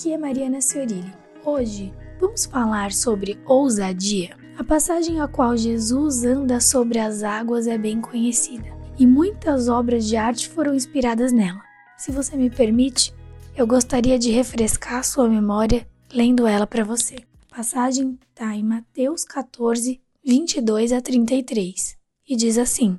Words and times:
Aqui 0.00 0.14
é 0.14 0.16
Mariana 0.16 0.62
Fiorilli. 0.62 1.12
Hoje 1.44 1.92
vamos 2.18 2.46
falar 2.46 2.90
sobre 2.90 3.38
ousadia. 3.44 4.34
A 4.56 4.64
passagem 4.64 5.20
a 5.20 5.28
qual 5.28 5.54
Jesus 5.54 6.24
anda 6.24 6.58
sobre 6.58 6.98
as 6.98 7.22
águas 7.22 7.66
é 7.66 7.76
bem 7.76 8.00
conhecida 8.00 8.64
e 8.98 9.06
muitas 9.06 9.68
obras 9.68 10.08
de 10.08 10.16
arte 10.16 10.48
foram 10.48 10.74
inspiradas 10.74 11.32
nela. 11.32 11.60
Se 11.98 12.10
você 12.10 12.34
me 12.34 12.48
permite, 12.48 13.12
eu 13.54 13.66
gostaria 13.66 14.18
de 14.18 14.30
refrescar 14.30 15.04
sua 15.04 15.28
memória 15.28 15.86
lendo 16.10 16.46
ela 16.46 16.66
para 16.66 16.82
você. 16.82 17.16
A 17.50 17.56
passagem 17.56 18.18
está 18.30 18.56
em 18.56 18.64
Mateus 18.64 19.22
14, 19.26 20.00
22 20.24 20.92
a 20.92 21.02
33 21.02 21.98
e 22.26 22.36
diz 22.36 22.56
assim: 22.56 22.98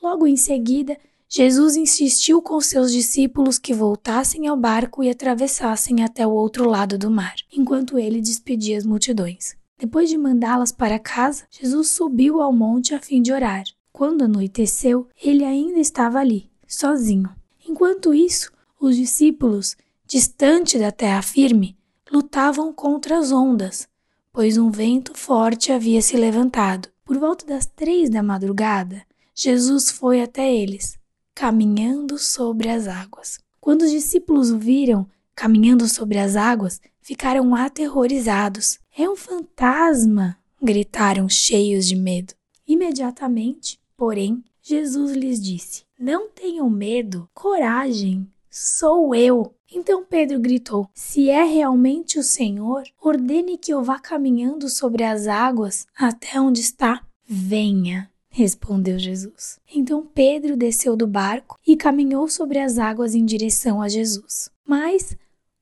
Logo 0.00 0.24
em 0.24 0.36
seguida, 0.36 0.96
Jesus 1.30 1.76
insistiu 1.76 2.40
com 2.40 2.58
seus 2.58 2.90
discípulos 2.90 3.58
que 3.58 3.74
voltassem 3.74 4.46
ao 4.46 4.56
barco 4.56 5.04
e 5.04 5.10
atravessassem 5.10 6.02
até 6.02 6.26
o 6.26 6.30
outro 6.30 6.66
lado 6.66 6.96
do 6.96 7.10
mar, 7.10 7.34
enquanto 7.52 7.98
ele 7.98 8.22
despedia 8.22 8.78
as 8.78 8.86
multidões. 8.86 9.54
Depois 9.78 10.08
de 10.08 10.16
mandá-las 10.16 10.72
para 10.72 10.98
casa, 10.98 11.44
Jesus 11.50 11.88
subiu 11.88 12.40
ao 12.40 12.50
monte 12.50 12.94
a 12.94 12.98
fim 12.98 13.20
de 13.20 13.30
orar. 13.30 13.64
Quando 13.92 14.24
anoiteceu, 14.24 15.06
ele 15.22 15.44
ainda 15.44 15.78
estava 15.78 16.18
ali, 16.18 16.50
sozinho. 16.66 17.28
Enquanto 17.68 18.14
isso, 18.14 18.50
os 18.80 18.96
discípulos, 18.96 19.76
distante 20.06 20.78
da 20.78 20.90
terra 20.90 21.20
firme, 21.20 21.76
lutavam 22.10 22.72
contra 22.72 23.18
as 23.18 23.32
ondas, 23.32 23.86
pois 24.32 24.56
um 24.56 24.70
vento 24.70 25.12
forte 25.14 25.72
havia 25.72 26.00
se 26.00 26.16
levantado. 26.16 26.88
Por 27.04 27.18
volta 27.18 27.44
das 27.44 27.66
três 27.66 28.08
da 28.08 28.22
madrugada, 28.22 29.02
Jesus 29.34 29.90
foi 29.90 30.22
até 30.22 30.50
eles 30.50 30.97
caminhando 31.38 32.18
sobre 32.18 32.68
as 32.68 32.88
águas. 32.88 33.38
Quando 33.60 33.82
os 33.82 33.92
discípulos 33.92 34.50
o 34.50 34.58
viram 34.58 35.08
caminhando 35.36 35.86
sobre 35.86 36.18
as 36.18 36.34
águas, 36.34 36.80
ficaram 37.00 37.54
aterrorizados. 37.54 38.80
É 38.96 39.08
um 39.08 39.14
fantasma! 39.14 40.36
gritaram 40.60 41.28
cheios 41.28 41.86
de 41.86 41.94
medo. 41.94 42.34
Imediatamente, 42.66 43.78
porém, 43.96 44.42
Jesus 44.60 45.12
lhes 45.12 45.40
disse: 45.40 45.84
Não 45.96 46.28
tenham 46.28 46.68
medo, 46.68 47.30
coragem, 47.32 48.28
sou 48.50 49.14
eu. 49.14 49.54
Então 49.72 50.04
Pedro 50.04 50.40
gritou: 50.40 50.90
Se 50.92 51.30
é 51.30 51.44
realmente 51.44 52.18
o 52.18 52.24
Senhor, 52.24 52.82
ordene 53.00 53.56
que 53.56 53.72
eu 53.72 53.80
vá 53.80 54.00
caminhando 54.00 54.68
sobre 54.68 55.04
as 55.04 55.28
águas 55.28 55.86
até 55.96 56.40
onde 56.40 56.60
está. 56.60 57.00
Venha 57.24 58.10
respondeu 58.30 58.98
Jesus. 58.98 59.58
Então 59.74 60.06
Pedro 60.06 60.56
desceu 60.56 60.96
do 60.96 61.06
barco 61.06 61.58
e 61.66 61.76
caminhou 61.76 62.28
sobre 62.28 62.58
as 62.58 62.78
águas 62.78 63.14
em 63.14 63.24
direção 63.24 63.82
a 63.82 63.88
Jesus. 63.88 64.50
Mas, 64.66 65.16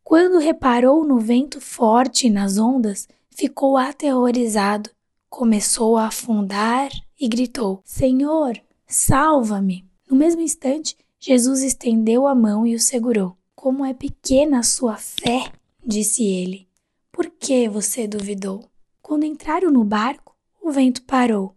quando 0.05 0.39
reparou 0.39 1.05
no 1.05 1.19
vento 1.19 1.61
forte 1.61 2.27
e 2.27 2.31
nas 2.31 2.59
ondas, 2.59 3.09
ficou 3.31 3.77
aterrorizado, 3.77 4.91
começou 5.29 5.97
a 5.97 6.07
afundar 6.07 6.91
e 7.21 7.29
gritou: 7.29 7.81
Senhor, 7.85 8.61
salva-me! 8.87 9.85
No 10.09 10.17
mesmo 10.17 10.41
instante, 10.41 10.97
Jesus 11.19 11.63
estendeu 11.63 12.27
a 12.27 12.35
mão 12.35 12.67
e 12.67 12.75
o 12.75 12.81
segurou. 12.81 13.37
Como 13.55 13.85
é 13.85 13.93
pequena 13.93 14.61
a 14.61 14.63
sua 14.63 14.97
fé, 14.97 15.51
disse 15.85 16.25
ele. 16.25 16.69
Por 17.11 17.31
que 17.31 17.69
você 17.69 18.07
duvidou? 18.07 18.65
Quando 19.03 19.25
entraram 19.25 19.71
no 19.71 19.83
barco, 19.83 20.37
o 20.63 20.71
vento 20.71 21.03
parou 21.03 21.56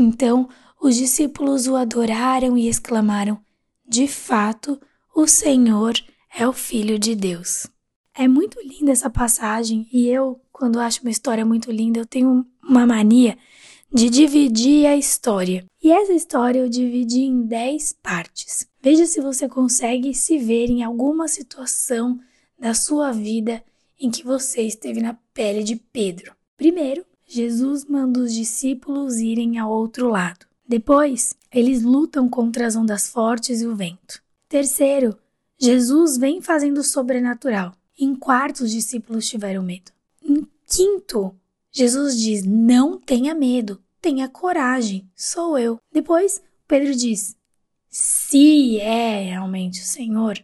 então 0.00 0.48
os 0.80 0.96
discípulos 0.96 1.66
o 1.66 1.76
adoraram 1.76 2.56
e 2.56 2.68
exclamaram: 2.68 3.38
De 3.86 4.08
fato, 4.08 4.80
o 5.14 5.26
Senhor 5.26 5.94
é 6.34 6.46
o 6.46 6.52
Filho 6.52 6.98
de 6.98 7.14
Deus. 7.14 7.66
É 8.14 8.26
muito 8.26 8.58
linda 8.60 8.92
essa 8.92 9.10
passagem 9.10 9.88
e 9.92 10.08
eu, 10.08 10.40
quando 10.52 10.80
acho 10.80 11.02
uma 11.02 11.10
história 11.10 11.44
muito 11.44 11.70
linda, 11.70 12.00
eu 12.00 12.06
tenho 12.06 12.44
uma 12.62 12.86
mania 12.86 13.36
de 13.92 14.08
dividir 14.08 14.86
a 14.86 14.96
história. 14.96 15.64
E 15.82 15.90
essa 15.90 16.12
história 16.12 16.60
eu 16.60 16.68
dividi 16.68 17.22
em 17.22 17.42
10 17.42 17.94
partes. 18.02 18.68
Veja 18.80 19.06
se 19.06 19.20
você 19.20 19.48
consegue 19.48 20.14
se 20.14 20.38
ver 20.38 20.70
em 20.70 20.82
alguma 20.82 21.26
situação 21.28 22.18
da 22.58 22.74
sua 22.74 23.10
vida 23.10 23.62
em 23.98 24.10
que 24.10 24.24
você 24.24 24.62
esteve 24.62 25.00
na 25.00 25.14
pele 25.34 25.62
de 25.62 25.76
Pedro. 25.76 26.34
Primeiro, 26.56 27.04
Jesus 27.32 27.84
manda 27.84 28.18
os 28.18 28.34
discípulos 28.34 29.18
irem 29.18 29.56
ao 29.56 29.70
outro 29.70 30.08
lado. 30.08 30.46
Depois, 30.66 31.36
eles 31.52 31.80
lutam 31.80 32.28
contra 32.28 32.66
as 32.66 32.74
ondas 32.74 33.08
fortes 33.08 33.60
e 33.60 33.66
o 33.68 33.76
vento. 33.76 34.20
Terceiro, 34.48 35.16
Jesus 35.56 36.16
vem 36.16 36.42
fazendo 36.42 36.82
sobrenatural. 36.82 37.72
Em 37.96 38.16
quarto, 38.16 38.64
os 38.64 38.72
discípulos 38.72 39.28
tiveram 39.28 39.62
medo. 39.62 39.92
Em 40.20 40.44
quinto, 40.66 41.32
Jesus 41.70 42.18
diz: 42.18 42.44
Não 42.44 42.98
tenha 42.98 43.32
medo, 43.32 43.80
tenha 44.00 44.28
coragem, 44.28 45.08
sou 45.14 45.56
eu. 45.56 45.78
Depois, 45.92 46.42
Pedro 46.66 46.92
diz: 46.96 47.36
Se 47.88 48.80
é 48.80 49.22
realmente 49.22 49.82
o 49.82 49.86
Senhor, 49.86 50.36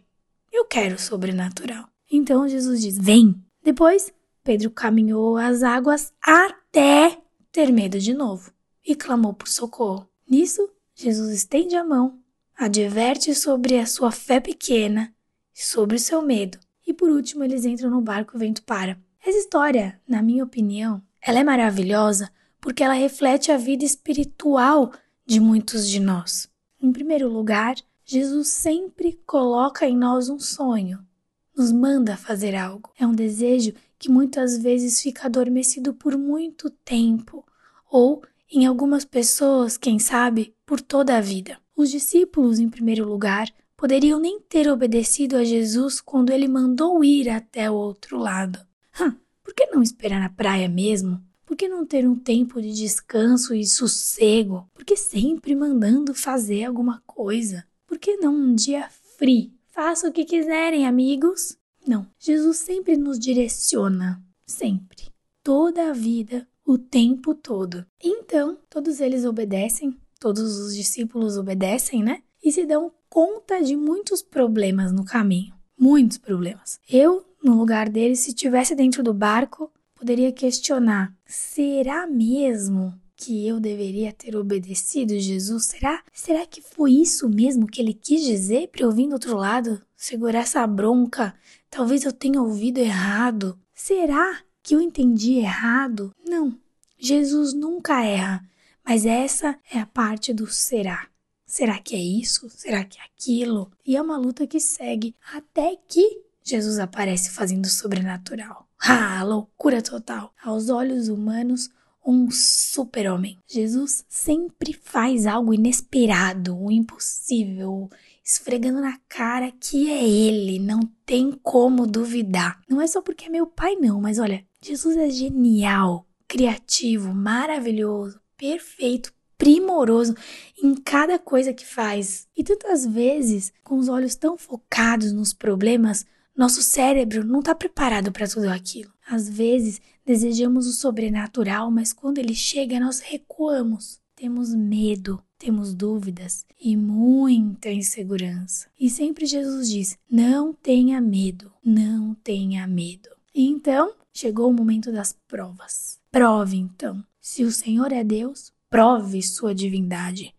eu 0.53 0.63
quero 0.63 0.97
sobrenatural. 0.97 1.89
Então 2.09 2.47
Jesus 2.47 2.79
diz: 2.79 2.97
Vem. 2.97 3.35
Depois, 3.61 4.13
Pedro 4.47 4.71
caminhou 4.71 5.35
as 5.35 5.61
águas 5.61 6.13
até 6.21 7.19
ter 7.51 7.69
medo 7.69 7.99
de 7.99 8.13
novo 8.13 8.49
e 8.81 8.95
clamou 8.95 9.33
por 9.33 9.49
socorro. 9.49 10.07
Nisso, 10.25 10.69
Jesus 10.95 11.33
estende 11.33 11.75
a 11.75 11.83
mão, 11.83 12.17
adverte 12.57 13.35
sobre 13.35 13.77
a 13.77 13.85
sua 13.85 14.09
fé 14.09 14.39
pequena 14.39 15.13
e 15.53 15.61
sobre 15.61 15.97
o 15.97 15.99
seu 15.99 16.21
medo. 16.21 16.57
E 16.87 16.93
por 16.93 17.09
último, 17.09 17.43
eles 17.43 17.65
entram 17.65 17.89
no 17.89 17.99
barco 17.99 18.33
e 18.33 18.37
o 18.37 18.39
vento 18.39 18.63
para. 18.63 18.97
Essa 19.19 19.37
história, 19.37 19.99
na 20.07 20.21
minha 20.21 20.45
opinião, 20.45 21.03
ela 21.21 21.39
é 21.39 21.43
maravilhosa 21.43 22.31
porque 22.61 22.81
ela 22.81 22.93
reflete 22.93 23.51
a 23.51 23.57
vida 23.57 23.83
espiritual 23.83 24.93
de 25.25 25.41
muitos 25.41 25.89
de 25.89 25.99
nós. 25.99 26.47
Em 26.81 26.93
primeiro 26.93 27.27
lugar, 27.27 27.75
Jesus 28.05 28.47
sempre 28.47 29.19
coloca 29.25 29.85
em 29.85 29.97
nós 29.97 30.29
um 30.29 30.39
sonho, 30.39 31.05
nos 31.53 31.69
manda 31.73 32.15
fazer 32.15 32.55
algo. 32.55 32.93
É 32.97 33.05
um 33.05 33.11
desejo 33.11 33.73
que 33.99 34.09
muitas 34.09 34.57
vezes 34.57 35.01
fica 35.01 35.25
adormecido 35.25 35.93
por 35.93 36.17
muito 36.17 36.69
tempo, 36.69 37.45
ou, 37.89 38.21
em 38.51 38.65
algumas 38.65 39.05
pessoas, 39.05 39.77
quem 39.77 39.99
sabe, 39.99 40.53
por 40.65 40.81
toda 40.81 41.17
a 41.17 41.21
vida. 41.21 41.57
Os 41.75 41.89
discípulos, 41.89 42.59
em 42.59 42.69
primeiro 42.69 43.07
lugar, 43.07 43.47
poderiam 43.75 44.19
nem 44.19 44.39
ter 44.39 44.67
obedecido 44.69 45.37
a 45.37 45.43
Jesus 45.43 46.01
quando 46.01 46.31
ele 46.31 46.47
mandou 46.47 47.03
ir 47.03 47.29
até 47.29 47.69
o 47.69 47.75
outro 47.75 48.17
lado. 48.17 48.59
Hum, 48.99 49.13
por 49.43 49.53
que 49.53 49.67
não 49.67 49.83
esperar 49.83 50.19
na 50.19 50.29
praia 50.29 50.67
mesmo? 50.67 51.21
Por 51.45 51.55
que 51.55 51.69
não 51.69 51.85
ter 51.85 52.05
um 52.05 52.15
tempo 52.15 52.61
de 52.61 52.73
descanso 52.73 53.53
e 53.53 53.65
sossego? 53.65 54.69
Por 54.73 54.83
que 54.83 54.97
sempre 54.97 55.55
mandando 55.55 56.13
fazer 56.13 56.65
alguma 56.65 57.01
coisa? 57.05 57.63
Por 57.85 57.97
que 57.97 58.17
não 58.17 58.35
um 58.35 58.53
dia 58.53 58.89
free? 59.17 59.53
Faça 59.67 60.09
o 60.09 60.11
que 60.11 60.25
quiserem, 60.25 60.85
amigos. 60.85 61.57
Não, 61.87 62.05
Jesus 62.19 62.57
sempre 62.57 62.97
nos 62.97 63.17
direciona, 63.17 64.21
sempre, 64.45 65.05
toda 65.41 65.89
a 65.89 65.93
vida, 65.93 66.45
o 66.65 66.77
tempo 66.77 67.33
todo. 67.33 67.85
Então, 68.03 68.57
todos 68.69 68.99
eles 68.99 69.23
obedecem, 69.23 69.97
todos 70.19 70.57
os 70.59 70.75
discípulos 70.75 71.37
obedecem, 71.37 72.03
né? 72.03 72.21
E 72.43 72.51
se 72.51 72.65
dão 72.65 72.91
conta 73.09 73.63
de 73.63 73.77
muitos 73.77 74.21
problemas 74.21 74.91
no 74.91 75.05
caminho, 75.05 75.53
muitos 75.79 76.17
problemas. 76.17 76.77
Eu, 76.89 77.25
no 77.41 77.57
lugar 77.57 77.87
deles, 77.87 78.19
se 78.19 78.29
estivesse 78.29 78.75
dentro 78.75 79.01
do 79.01 79.13
barco, 79.13 79.71
poderia 79.95 80.33
questionar: 80.33 81.15
será 81.25 82.05
mesmo 82.05 82.93
que 83.15 83.47
eu 83.47 83.59
deveria 83.59 84.13
ter 84.13 84.35
obedecido 84.35 85.17
Jesus? 85.17 85.65
Será? 85.65 86.03
Será 86.13 86.45
que 86.45 86.61
foi 86.61 86.91
isso 86.91 87.27
mesmo 87.27 87.65
que 87.65 87.81
ele 87.81 87.93
quis 87.93 88.23
dizer 88.23 88.67
para 88.67 88.83
eu 88.83 88.91
vir 88.91 89.07
do 89.07 89.13
outro 89.13 89.35
lado? 89.35 89.81
Segurar 89.95 90.41
essa 90.41 90.65
bronca? 90.67 91.33
Talvez 91.69 92.03
eu 92.03 92.11
tenha 92.11 92.41
ouvido 92.41 92.79
errado. 92.79 93.59
Será 93.73 94.41
que 94.63 94.75
eu 94.75 94.81
entendi 94.81 95.33
errado? 95.35 96.13
Não. 96.27 96.57
Jesus 96.97 97.53
nunca 97.53 98.03
erra, 98.03 98.43
mas 98.83 99.05
essa 99.05 99.57
é 99.71 99.79
a 99.79 99.85
parte 99.85 100.33
do 100.33 100.47
será. 100.47 101.07
Será 101.45 101.79
que 101.79 101.95
é 101.95 101.99
isso? 101.99 102.49
Será 102.49 102.83
que 102.83 102.99
é 102.99 103.03
aquilo? 103.03 103.71
E 103.85 103.95
é 103.95 104.01
uma 104.01 104.17
luta 104.17 104.45
que 104.45 104.59
segue 104.59 105.15
até 105.33 105.77
que 105.87 106.21
Jesus 106.43 106.79
aparece 106.79 107.29
fazendo 107.29 107.67
sobrenatural. 107.67 108.67
Ah, 108.79 109.23
loucura 109.23 109.81
total! 109.81 110.33
Aos 110.43 110.69
olhos 110.69 111.07
humanos, 111.07 111.69
um 112.05 112.31
super-homem. 112.31 113.37
Jesus 113.47 114.05
sempre 114.07 114.71
faz 114.73 115.25
algo 115.25 115.53
inesperado, 115.53 116.57
o 116.57 116.71
impossível, 116.71 117.89
esfregando 118.27 118.81
na 118.81 118.99
cara 119.07 119.49
que 119.57 119.89
é 119.89 120.03
ele, 120.03 120.59
não 120.59 120.81
tem 121.05 121.31
como 121.41 121.87
duvidar. 121.87 122.61
Não 122.67 122.81
é 122.81 122.85
só 122.85 123.01
porque 123.01 123.27
é 123.27 123.29
meu 123.29 123.47
pai, 123.47 123.75
não, 123.75 124.01
mas 124.01 124.19
olha, 124.19 124.45
Jesus 124.61 124.97
é 124.97 125.09
genial, 125.09 126.05
criativo, 126.27 127.13
maravilhoso, 127.13 128.19
perfeito, 128.35 129.13
primoroso 129.37 130.13
em 130.61 130.75
cada 130.75 131.17
coisa 131.17 131.53
que 131.53 131.65
faz. 131.65 132.27
E 132.35 132.43
tantas 132.43 132.85
vezes, 132.85 133.53
com 133.63 133.77
os 133.77 133.87
olhos 133.87 134.15
tão 134.15 134.37
focados 134.37 135.13
nos 135.13 135.31
problemas, 135.33 136.05
Nosso 136.37 136.61
cérebro 136.61 137.23
não 137.25 137.39
está 137.39 137.55
preparado 137.55 138.11
para 138.11 138.27
tudo 138.27 138.47
aquilo. 138.47 138.93
Às 139.09 139.27
vezes, 139.27 139.81
desejamos 140.05 140.67
o 140.67 140.71
sobrenatural, 140.71 141.71
mas 141.71 141.91
quando 141.91 142.19
ele 142.19 142.35
chega, 142.35 142.79
nós 142.79 142.99
recuamos. 142.99 143.99
Temos 144.15 144.53
medo, 144.53 145.19
temos 145.37 145.73
dúvidas 145.73 146.45
e 146.59 146.75
muita 146.75 147.69
insegurança. 147.69 148.67
E 148.79 148.89
sempre 148.89 149.25
Jesus 149.25 149.69
diz: 149.69 149.97
não 150.09 150.53
tenha 150.53 150.99
medo, 150.99 151.51
não 151.63 152.15
tenha 152.15 152.67
medo. 152.67 153.09
E 153.33 153.47
então 153.47 153.93
chegou 154.13 154.49
o 154.49 154.53
momento 154.53 154.91
das 154.91 155.15
provas. 155.27 155.99
Prove 156.11 156.57
então. 156.57 157.03
Se 157.21 157.43
o 157.43 157.51
Senhor 157.51 157.91
é 157.91 158.03
Deus, 158.03 158.51
prove 158.69 159.21
sua 159.21 159.53
divindade. 159.53 160.33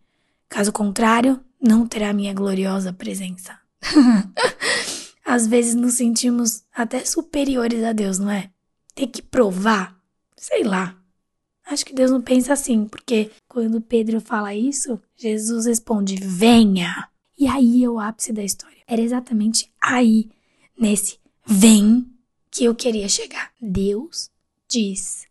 Caso 0.49 0.71
contrário, 0.71 1.39
não 1.61 1.87
terá 1.87 2.11
minha 2.11 2.33
gloriosa 2.33 2.91
presença. 2.91 3.57
Às 5.23 5.45
vezes 5.45 5.75
nos 5.75 5.93
sentimos 5.93 6.63
até 6.73 7.05
superiores 7.05 7.83
a 7.83 7.93
Deus, 7.93 8.17
não 8.17 8.31
é? 8.31 8.49
Ter 8.95 9.07
que 9.07 9.21
provar? 9.21 9.95
Sei 10.35 10.63
lá. 10.63 10.98
Acho 11.69 11.85
que 11.85 11.93
Deus 11.93 12.09
não 12.09 12.19
pensa 12.19 12.51
assim, 12.51 12.85
porque 12.85 13.29
quando 13.47 13.79
Pedro 13.79 14.19
fala 14.19 14.55
isso, 14.55 14.99
Jesus 15.15 15.67
responde: 15.67 16.15
Venha! 16.15 17.07
E 17.37 17.47
aí 17.47 17.83
é 17.83 17.89
o 17.89 17.99
ápice 17.99 18.33
da 18.33 18.43
história. 18.43 18.81
Era 18.87 18.99
exatamente 18.99 19.71
aí, 19.79 20.31
nesse 20.75 21.19
vem, 21.45 22.09
que 22.49 22.63
eu 22.63 22.73
queria 22.73 23.07
chegar. 23.07 23.51
Deus 23.61 24.31
diz: 24.67 25.27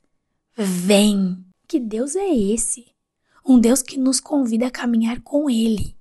Vem! 0.57 1.45
Que 1.67 1.81
Deus 1.81 2.15
é 2.15 2.33
esse? 2.33 2.87
Um 3.45 3.59
Deus 3.59 3.83
que 3.83 3.99
nos 3.99 4.21
convida 4.21 4.69
a 4.69 4.71
caminhar 4.71 5.21
com 5.23 5.51
Ele 5.51 5.98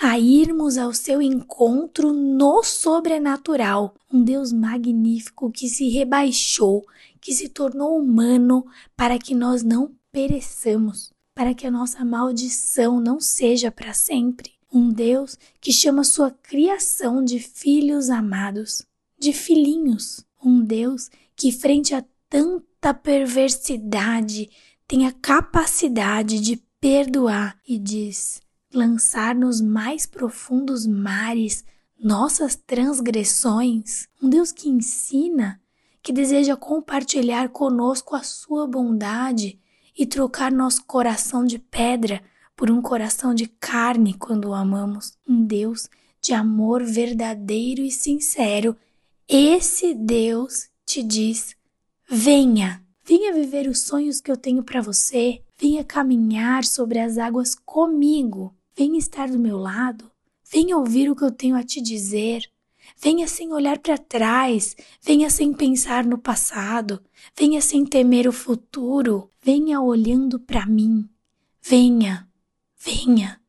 a 0.00 0.18
irmos 0.18 0.76
ao 0.76 0.92
seu 0.92 1.22
encontro 1.22 2.12
no 2.12 2.62
sobrenatural. 2.62 3.94
Um 4.12 4.22
Deus 4.22 4.52
magnífico 4.52 5.50
que 5.50 5.68
se 5.68 5.88
rebaixou, 5.88 6.84
que 7.20 7.32
se 7.32 7.48
tornou 7.48 7.98
humano 7.98 8.66
para 8.96 9.18
que 9.18 9.34
nós 9.34 9.62
não 9.62 9.94
pereçamos, 10.10 11.12
para 11.34 11.54
que 11.54 11.66
a 11.66 11.70
nossa 11.70 12.04
maldição 12.04 13.00
não 13.00 13.20
seja 13.20 13.70
para 13.70 13.92
sempre. 13.92 14.52
Um 14.72 14.90
Deus 14.90 15.38
que 15.60 15.72
chama 15.72 16.02
sua 16.02 16.30
criação 16.30 17.24
de 17.24 17.38
filhos 17.38 18.10
amados, 18.10 18.82
de 19.18 19.32
filhinhos. 19.32 20.24
Um 20.44 20.62
Deus 20.62 21.10
que, 21.36 21.52
frente 21.52 21.94
a 21.94 22.04
tanta 22.28 22.92
perversidade, 22.92 24.50
tem 24.86 25.06
a 25.06 25.12
capacidade 25.12 26.40
de 26.40 26.56
perdoar 26.80 27.58
e 27.66 27.78
diz: 27.78 28.42
lançar 28.74 29.34
nos 29.34 29.60
mais 29.60 30.06
profundos 30.06 30.86
mares 30.86 31.64
nossas 31.98 32.54
transgressões, 32.54 34.08
um 34.22 34.28
Deus 34.28 34.52
que 34.52 34.68
ensina, 34.68 35.60
que 36.02 36.12
deseja 36.12 36.56
compartilhar 36.56 37.48
conosco 37.48 38.14
a 38.14 38.22
sua 38.22 38.66
bondade 38.66 39.58
e 39.96 40.04
trocar 40.04 40.52
nosso 40.52 40.84
coração 40.84 41.44
de 41.44 41.58
pedra 41.58 42.22
por 42.56 42.70
um 42.70 42.82
coração 42.82 43.34
de 43.34 43.46
carne 43.46 44.14
quando 44.14 44.50
o 44.50 44.54
amamos, 44.54 45.16
um 45.26 45.44
Deus 45.44 45.88
de 46.20 46.32
amor 46.32 46.84
verdadeiro 46.84 47.82
e 47.82 47.90
sincero. 47.90 48.76
Esse 49.28 49.94
Deus 49.94 50.68
te 50.84 51.02
diz: 51.02 51.56
venha, 52.08 52.84
venha 53.04 53.32
viver 53.32 53.68
os 53.68 53.80
sonhos 53.80 54.20
que 54.20 54.30
eu 54.30 54.36
tenho 54.36 54.62
para 54.62 54.80
você, 54.80 55.42
venha 55.58 55.84
caminhar 55.84 56.64
sobre 56.64 56.98
as 56.98 57.18
águas 57.18 57.54
comigo. 57.54 58.54
Venha 58.76 58.98
estar 58.98 59.28
do 59.28 59.38
meu 59.38 59.56
lado. 59.56 60.10
Venha 60.50 60.76
ouvir 60.76 61.08
o 61.08 61.14
que 61.14 61.22
eu 61.22 61.30
tenho 61.30 61.54
a 61.54 61.62
te 61.62 61.80
dizer. 61.80 62.50
Venha 63.00 63.28
sem 63.28 63.52
olhar 63.52 63.78
para 63.78 63.96
trás. 63.96 64.76
Venha 65.00 65.30
sem 65.30 65.52
pensar 65.52 66.04
no 66.04 66.18
passado. 66.18 67.00
Venha 67.38 67.60
sem 67.60 67.84
temer 67.84 68.26
o 68.26 68.32
futuro. 68.32 69.30
Venha 69.40 69.80
olhando 69.80 70.40
para 70.40 70.66
mim. 70.66 71.08
Venha, 71.62 72.28
venha, 72.76 73.40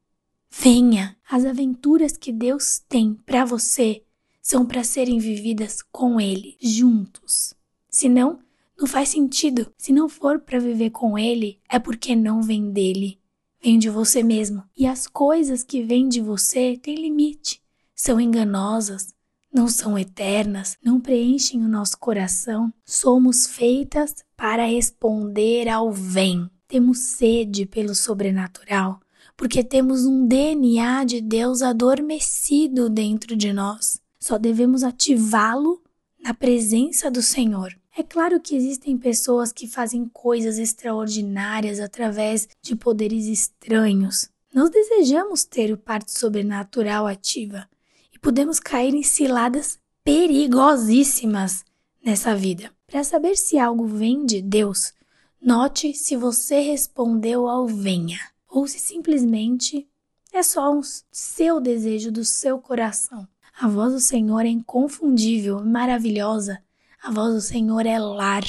venha. 0.49 1.17
As 1.27 1.43
aventuras 1.43 2.15
que 2.15 2.31
Deus 2.31 2.79
tem 2.87 3.15
para 3.25 3.43
você 3.43 4.03
são 4.41 4.63
para 4.63 4.83
serem 4.83 5.17
vividas 5.17 5.81
com 5.91 6.21
Ele, 6.21 6.55
juntos. 6.61 7.55
Senão, 7.89 8.39
não 8.77 8.85
faz 8.85 9.09
sentido. 9.09 9.73
Se 9.75 9.91
não 9.91 10.07
for 10.07 10.39
para 10.39 10.59
viver 10.59 10.91
com 10.91 11.17
Ele, 11.17 11.59
é 11.67 11.79
porque 11.79 12.15
não 12.15 12.43
vem 12.43 12.71
dele 12.71 13.19
vem 13.63 13.79
de 13.79 13.89
você 13.89 14.21
mesmo. 14.23 14.63
E 14.77 14.85
as 14.85 15.07
coisas 15.07 15.63
que 15.63 15.83
vêm 15.83 16.07
de 16.07 16.21
você 16.21 16.77
têm 16.81 16.95
limite, 16.95 17.61
são 17.95 18.19
enganosas, 18.19 19.13
não 19.53 19.69
são 19.69 19.97
eternas, 19.97 20.77
não 20.83 20.99
preenchem 20.99 21.63
o 21.63 21.67
nosso 21.67 21.97
coração. 21.97 22.73
Somos 22.83 23.47
feitas 23.47 24.15
para 24.35 24.65
responder 24.65 25.69
ao 25.69 25.91
vem. 25.91 26.49
Temos 26.67 26.99
sede 26.99 27.65
pelo 27.65 27.95
sobrenatural, 27.95 28.99
porque 29.37 29.63
temos 29.63 30.05
um 30.05 30.27
DNA 30.27 31.05
de 31.05 31.21
Deus 31.21 31.61
adormecido 31.61 32.89
dentro 32.89 33.35
de 33.35 33.53
nós. 33.53 34.01
Só 34.19 34.37
devemos 34.37 34.83
ativá-lo 34.83 35.81
na 36.21 36.33
presença 36.33 37.09
do 37.09 37.21
Senhor. 37.21 37.73
É 37.97 38.03
claro 38.03 38.41
que 38.41 38.57
existem 38.57 38.97
pessoas 38.97 39.53
que 39.53 39.67
fazem 39.67 40.05
coisas 40.05 40.57
extraordinárias 40.57 41.79
através 41.79 42.45
de 42.61 42.75
poderes 42.75 43.25
estranhos. 43.25 44.29
Nós 44.53 44.69
desejamos 44.69 45.45
ter 45.45 45.71
o 45.71 45.77
parte 45.77 46.11
sobrenatural 46.11 47.07
ativa 47.07 47.69
e 48.13 48.19
podemos 48.19 48.59
cair 48.59 48.93
em 48.93 49.01
ciladas 49.01 49.79
perigosíssimas 50.03 51.63
nessa 52.03 52.35
vida. 52.35 52.69
Para 52.85 53.01
saber 53.01 53.37
se 53.37 53.57
algo 53.57 53.87
vem 53.87 54.25
de 54.25 54.41
Deus, 54.41 54.93
note 55.41 55.93
se 55.93 56.17
você 56.17 56.59
respondeu 56.59 57.47
ao 57.47 57.65
venha 57.65 58.19
ou 58.49 58.67
se 58.67 58.77
simplesmente 58.77 59.87
é 60.33 60.43
só 60.43 60.69
um 60.69 60.81
seu 61.13 61.61
desejo 61.61 62.11
do 62.11 62.25
seu 62.25 62.59
coração. 62.59 63.25
A 63.57 63.69
voz 63.69 63.93
do 63.93 64.01
Senhor 64.01 64.45
é 64.45 64.49
inconfundível, 64.49 65.63
maravilhosa 65.63 66.61
a 67.05 67.11
voz 67.11 67.35
do 67.35 67.41
Senhor 67.41 67.85
é 67.85 67.99
lar. 67.99 68.43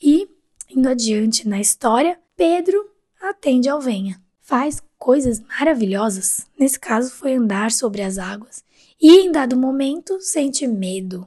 E, 0.00 0.28
indo 0.68 0.86
adiante 0.86 1.48
na 1.48 1.58
história, 1.58 2.20
Pedro 2.36 2.90
atende 3.18 3.70
ao 3.70 3.80
venha. 3.80 4.20
Faz 4.42 4.82
coisas 4.98 5.40
maravilhosas. 5.40 6.46
Nesse 6.58 6.78
caso, 6.78 7.10
foi 7.10 7.36
andar 7.36 7.72
sobre 7.72 8.02
as 8.02 8.18
águas. 8.18 8.62
E, 9.00 9.20
em 9.20 9.32
dado 9.32 9.56
momento, 9.56 10.20
sente 10.20 10.66
medo. 10.66 11.26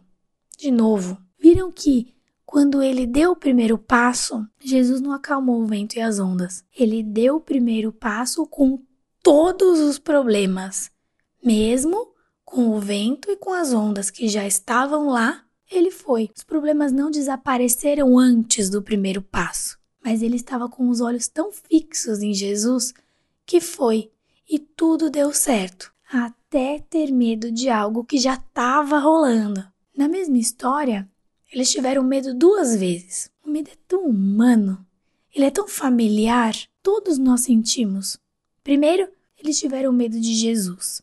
De 0.59 0.69
novo, 0.69 1.17
viram 1.39 1.71
que 1.71 2.13
quando 2.45 2.83
ele 2.83 3.07
deu 3.07 3.31
o 3.31 3.35
primeiro 3.35 3.79
passo, 3.79 4.45
Jesus 4.59 5.01
não 5.01 5.11
acalmou 5.11 5.63
o 5.63 5.65
vento 5.65 5.95
e 5.95 6.01
as 6.01 6.19
ondas. 6.19 6.63
Ele 6.77 7.01
deu 7.01 7.37
o 7.37 7.41
primeiro 7.41 7.91
passo 7.91 8.45
com 8.45 8.79
todos 9.23 9.79
os 9.79 9.97
problemas, 9.97 10.91
mesmo 11.43 12.13
com 12.45 12.69
o 12.69 12.79
vento 12.79 13.31
e 13.31 13.35
com 13.35 13.51
as 13.51 13.73
ondas 13.73 14.11
que 14.11 14.27
já 14.27 14.45
estavam 14.45 15.07
lá 15.07 15.44
ele 15.77 15.91
foi. 15.91 16.29
Os 16.35 16.43
problemas 16.43 16.91
não 16.91 17.11
desapareceram 17.11 18.17
antes 18.17 18.69
do 18.69 18.81
primeiro 18.81 19.21
passo, 19.21 19.77
mas 20.03 20.21
ele 20.21 20.35
estava 20.35 20.69
com 20.69 20.89
os 20.89 21.01
olhos 21.01 21.27
tão 21.27 21.51
fixos 21.51 22.21
em 22.21 22.33
Jesus 22.33 22.93
que 23.45 23.61
foi 23.61 24.11
e 24.49 24.59
tudo 24.59 25.09
deu 25.09 25.33
certo, 25.33 25.91
até 26.11 26.79
ter 26.79 27.11
medo 27.11 27.51
de 27.51 27.69
algo 27.69 28.03
que 28.03 28.17
já 28.17 28.35
estava 28.35 28.99
rolando. 28.99 29.65
Na 29.95 30.07
mesma 30.07 30.37
história, 30.37 31.09
eles 31.51 31.71
tiveram 31.71 32.03
medo 32.03 32.33
duas 32.33 32.75
vezes. 32.75 33.29
O 33.45 33.49
medo 33.49 33.69
é 33.71 33.77
tão 33.87 34.05
humano, 34.05 34.85
ele 35.33 35.45
é 35.45 35.51
tão 35.51 35.67
familiar, 35.67 36.53
todos 36.81 37.17
nós 37.17 37.41
sentimos. 37.41 38.17
Primeiro, 38.63 39.07
eles 39.37 39.59
tiveram 39.59 39.91
medo 39.91 40.19
de 40.19 40.33
Jesus. 40.33 41.01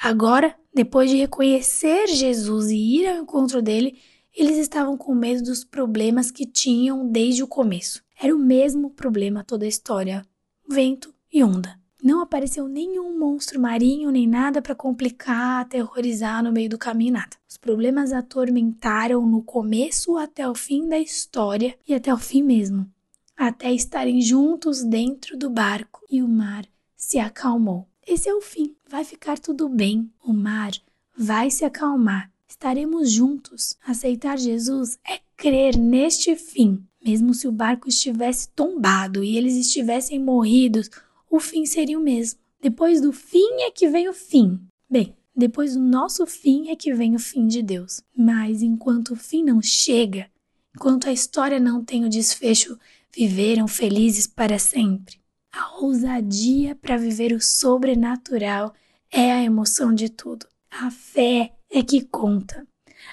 Agora, 0.00 0.54
depois 0.74 1.10
de 1.10 1.16
reconhecer 1.16 2.08
Jesus 2.08 2.70
e 2.70 2.76
ir 2.76 3.06
ao 3.06 3.22
encontro 3.22 3.62
dele, 3.62 3.98
eles 4.36 4.56
estavam 4.58 4.96
com 4.96 5.14
medo 5.14 5.42
dos 5.44 5.64
problemas 5.64 6.30
que 6.30 6.44
tinham 6.44 7.08
desde 7.08 7.42
o 7.42 7.48
começo. 7.48 8.02
Era 8.20 8.34
o 8.34 8.38
mesmo 8.38 8.90
problema 8.90 9.44
toda 9.44 9.64
a 9.64 9.68
história: 9.68 10.26
vento 10.68 11.14
e 11.32 11.42
onda. 11.42 11.78
Não 12.02 12.20
apareceu 12.20 12.68
nenhum 12.68 13.18
monstro 13.18 13.58
marinho 13.58 14.10
nem 14.10 14.26
nada 14.26 14.60
para 14.60 14.74
complicar, 14.74 15.62
aterrorizar 15.62 16.42
no 16.42 16.52
meio 16.52 16.68
do 16.68 16.76
caminho, 16.76 17.14
nada. 17.14 17.34
Os 17.48 17.56
problemas 17.56 18.12
atormentaram 18.12 19.26
no 19.26 19.42
começo 19.42 20.18
até 20.18 20.46
o 20.46 20.54
fim 20.54 20.86
da 20.86 20.98
história 20.98 21.78
e 21.88 21.94
até 21.94 22.12
o 22.12 22.18
fim 22.18 22.42
mesmo, 22.42 22.86
até 23.34 23.72
estarem 23.72 24.20
juntos 24.20 24.84
dentro 24.84 25.38
do 25.38 25.48
barco 25.48 26.02
e 26.10 26.22
o 26.22 26.28
mar 26.28 26.66
se 26.94 27.18
acalmou. 27.18 27.88
Esse 28.06 28.28
é 28.28 28.34
o 28.34 28.42
fim. 28.42 28.76
Vai 28.86 29.02
ficar 29.02 29.38
tudo 29.38 29.66
bem. 29.66 30.10
O 30.22 30.32
mar 30.32 30.72
vai 31.16 31.50
se 31.50 31.64
acalmar. 31.64 32.30
Estaremos 32.64 33.12
juntos. 33.12 33.76
Aceitar 33.86 34.38
Jesus 34.38 34.98
é 35.06 35.20
crer 35.36 35.76
neste 35.76 36.34
fim. 36.34 36.82
Mesmo 37.04 37.34
se 37.34 37.46
o 37.46 37.52
barco 37.52 37.90
estivesse 37.90 38.48
tombado 38.56 39.22
e 39.22 39.36
eles 39.36 39.54
estivessem 39.54 40.18
morridos, 40.18 40.88
o 41.30 41.38
fim 41.38 41.66
seria 41.66 41.98
o 41.98 42.02
mesmo. 42.02 42.40
Depois 42.62 43.02
do 43.02 43.12
fim 43.12 43.60
é 43.60 43.70
que 43.70 43.86
vem 43.90 44.08
o 44.08 44.14
fim. 44.14 44.58
Bem, 44.88 45.14
Depois 45.36 45.74
do 45.74 45.80
nosso 45.82 46.24
fim 46.24 46.70
é 46.70 46.74
que 46.74 46.94
vem 46.94 47.14
o 47.14 47.18
fim 47.18 47.46
de 47.46 47.60
Deus. 47.60 48.00
Mas 48.16 48.62
enquanto 48.62 49.10
o 49.10 49.16
fim 49.16 49.44
não 49.44 49.60
chega, 49.60 50.30
enquanto 50.74 51.06
a 51.06 51.12
história 51.12 51.60
não 51.60 51.84
tem 51.84 52.06
o 52.06 52.08
desfecho, 52.08 52.78
viveram 53.14 53.68
felizes 53.68 54.26
para 54.26 54.58
sempre. 54.58 55.20
A 55.52 55.82
ousadia 55.82 56.74
para 56.74 56.96
viver 56.96 57.34
o 57.34 57.42
sobrenatural 57.42 58.72
é 59.10 59.30
a 59.32 59.44
emoção 59.44 59.94
de 59.94 60.08
tudo. 60.08 60.46
A 60.80 60.90
fé 60.90 61.52
é 61.70 61.84
que 61.84 62.04
conta. 62.04 62.66